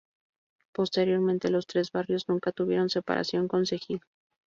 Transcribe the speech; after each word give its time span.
Posteriormente 0.73 1.51
los 1.51 1.67
tres 1.67 1.91
barrios 1.91 2.27
nunca 2.27 2.51
tuvieron 2.51 2.89
separación 2.89 3.47
concejil. 3.47 4.01